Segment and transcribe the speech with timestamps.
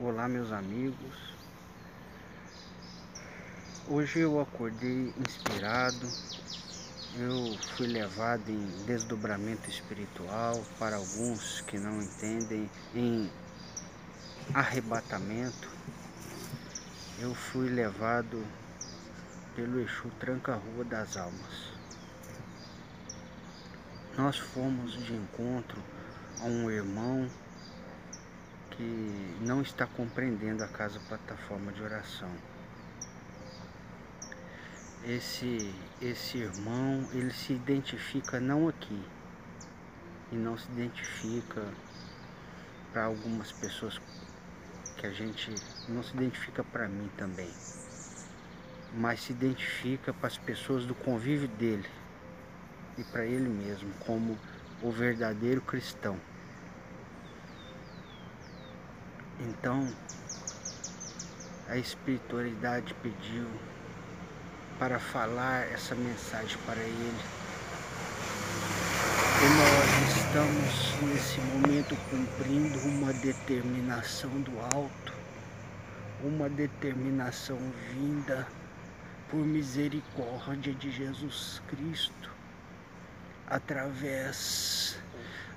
[0.00, 1.14] Olá meus amigos.
[3.86, 6.08] Hoje eu acordei inspirado.
[7.16, 13.30] Eu fui levado em desdobramento espiritual Para alguns que não entendem Em
[14.52, 15.70] arrebatamento.
[17.20, 18.44] Eu fui levado
[19.54, 21.72] pelo Exu Tranca-Rua das Almas.
[24.18, 25.80] Nós fomos de encontro
[26.40, 27.30] a um irmão
[28.76, 32.30] que não está compreendendo a casa plataforma de oração.
[35.04, 39.02] Esse, esse irmão, ele se identifica não aqui,
[40.32, 41.62] e não se identifica
[42.92, 44.00] para algumas pessoas
[44.96, 45.54] que a gente
[45.88, 47.50] não se identifica para mim também,
[48.94, 51.88] mas se identifica para as pessoas do convívio dele
[52.96, 54.38] e para ele mesmo como
[54.82, 56.18] o verdadeiro cristão.
[59.40, 59.88] Então,
[61.68, 63.48] a espiritualidade pediu
[64.78, 67.20] para falar essa mensagem para ele.
[69.42, 75.12] E nós estamos nesse momento cumprindo uma determinação do alto,
[76.22, 77.58] uma determinação
[77.92, 78.46] vinda
[79.28, 82.30] por misericórdia de Jesus Cristo,
[83.48, 84.96] através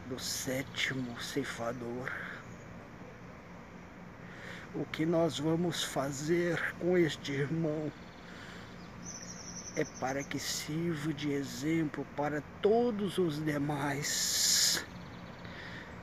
[0.10, 2.12] do sétimo ceifador
[4.76, 7.92] o que nós vamos fazer com este irmão
[9.76, 14.84] é para que sirva de exemplo para todos os demais.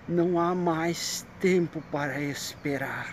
[0.08, 3.12] Não há mais tempo para esperar.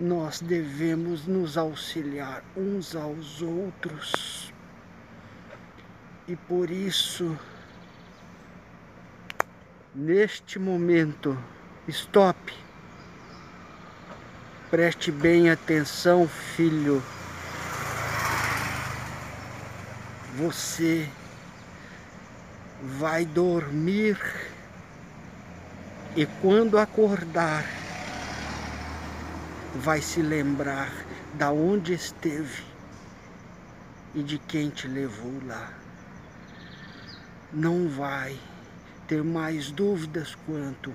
[0.00, 4.52] Nós devemos nos auxiliar uns aos outros.
[6.26, 7.38] E por isso,
[9.94, 11.36] neste momento,
[11.88, 12.54] stop.
[14.72, 17.02] Preste bem atenção, filho.
[20.34, 21.06] Você
[22.80, 24.18] vai dormir
[26.16, 27.66] e quando acordar,
[29.74, 30.90] vai se lembrar
[31.34, 32.64] da onde esteve
[34.14, 35.70] e de quem te levou lá.
[37.52, 38.40] Não vai
[39.06, 40.94] ter mais dúvidas quanto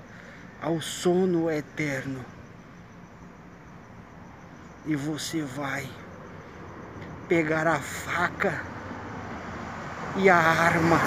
[0.60, 2.37] ao sono eterno
[4.88, 5.86] e você vai
[7.28, 8.62] pegar a faca
[10.16, 10.98] e a arma,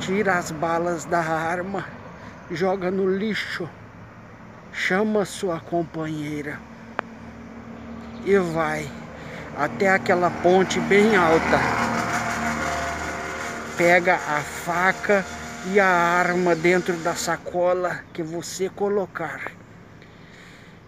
[0.00, 1.86] tira as balas da arma,
[2.50, 3.66] joga no lixo,
[4.70, 6.60] chama sua companheira
[8.26, 8.86] e vai
[9.56, 11.58] até aquela ponte bem alta.
[13.78, 15.24] Pega a faca
[15.72, 19.40] e a arma dentro da sacola que você colocar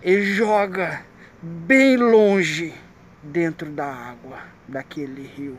[0.02, 1.00] e joga
[1.42, 2.72] bem longe
[3.20, 4.38] dentro da água
[4.68, 5.58] daquele rio.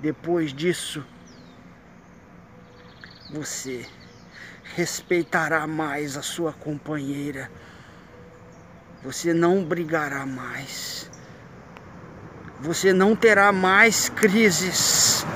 [0.00, 1.04] Depois disso,
[3.30, 3.86] você
[4.74, 7.50] respeitará mais a sua companheira.
[9.02, 11.10] Você não brigará mais.
[12.60, 15.26] Você não terá mais crises.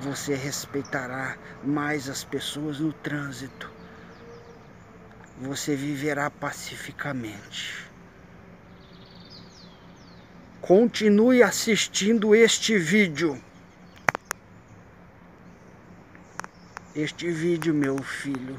[0.00, 3.79] Você respeitará mais as pessoas no trânsito
[5.40, 7.88] você viverá pacificamente.
[10.60, 13.40] Continue assistindo este vídeo.
[16.94, 18.58] Este vídeo, meu filho,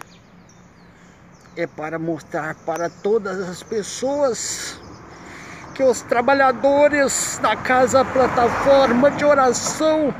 [1.55, 4.79] é para mostrar para todas as pessoas
[5.75, 10.13] que os trabalhadores da casa plataforma de oração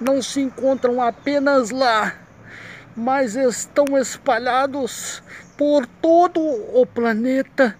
[0.00, 2.21] não se encontram apenas lá,
[2.96, 5.22] mas estão espalhados
[5.56, 7.76] por todo o planeta,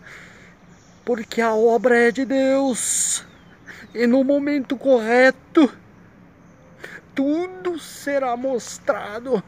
[1.05, 3.25] porque a obra é de Deus
[3.95, 5.71] e no momento correto
[7.14, 9.43] tudo será mostrado.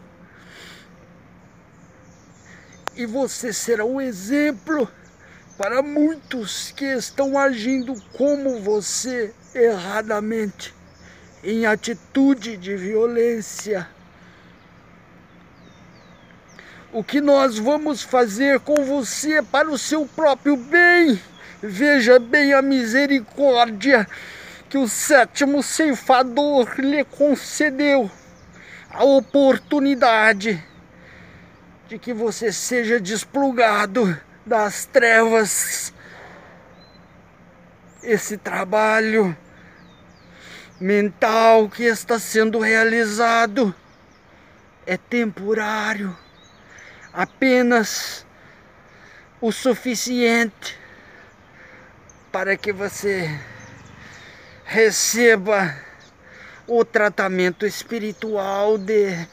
[2.97, 4.89] E você será um exemplo
[5.57, 10.75] para muitos que estão agindo como você erradamente
[11.43, 13.89] em atitude de violência
[16.95, 21.21] o que nós vamos fazer com você para o seu próprio bem.
[21.61, 24.07] Veja bem a misericórdia
[24.71, 28.09] que o sétimo ceifador lhe concedeu
[28.89, 30.65] a oportunidade
[31.89, 35.93] de que você seja desplugado das trevas.
[38.05, 39.37] Esse trabalho
[40.81, 43.75] mental que está sendo realizado
[44.87, 46.17] é temporário,
[47.15, 48.27] apenas
[49.41, 50.77] o suficiente
[52.33, 53.41] para que você
[54.65, 55.77] receba
[56.67, 59.29] o tratamento espiritual de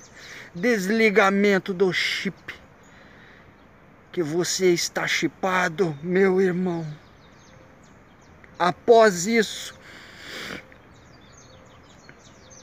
[0.53, 2.53] desligamento do chip
[4.11, 6.85] que você está chipado, meu irmão.
[8.59, 9.73] Após isso,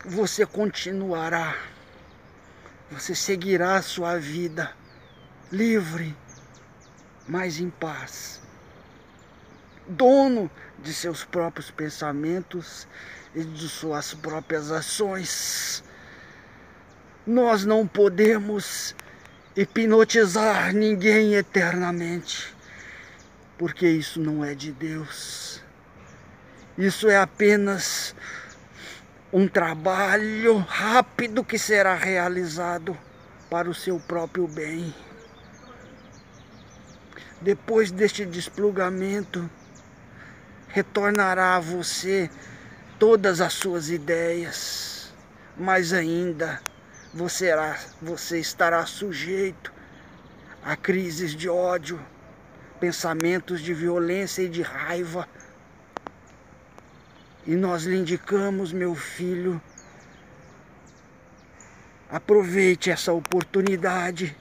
[0.05, 1.57] você continuará,
[2.91, 4.77] você seguirá a sua vida
[5.51, 6.15] livre,
[7.27, 8.41] mas em paz,
[9.87, 10.51] dono
[10.83, 12.87] de seus próprios pensamentos
[13.35, 15.83] e de suas próprias ações.
[17.27, 18.95] Nós não podemos
[19.57, 22.55] hipnotizar ninguém eternamente,
[23.57, 25.63] porque isso não é de Deus.
[26.77, 28.15] Isso é apenas
[29.33, 32.97] um trabalho rápido que será realizado
[33.51, 34.95] para o seu próprio bem.
[37.41, 39.49] Depois deste desplugamento,
[40.69, 42.29] retornará a você
[42.99, 45.15] todas as suas ideias,
[45.57, 46.61] mas ainda
[47.15, 47.51] você,
[48.03, 49.73] você estará sujeito
[50.65, 52.01] a crises de ódio,
[52.81, 55.29] pensamentos de violência e de raiva.
[57.47, 59.63] E nós lhe indicamos, meu filho,
[62.11, 64.37] aproveite essa oportunidade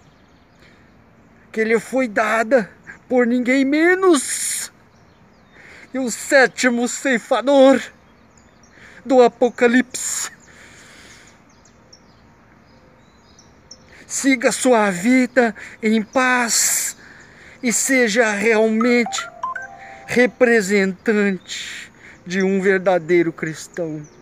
[1.52, 2.77] que lhe foi dada
[3.08, 4.72] por ninguém menos
[5.92, 7.82] que o sétimo ceifador
[9.06, 10.32] do Apocalipse.
[14.06, 16.98] Siga sua vida em paz
[17.62, 19.28] e seja realmente
[20.06, 21.92] representante
[22.26, 24.17] de um verdadeiro cristão.